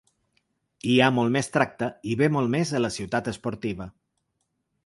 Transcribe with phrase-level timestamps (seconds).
[0.93, 3.93] Hi ha molt més tracte i ve molt més a la ciutat esportiva.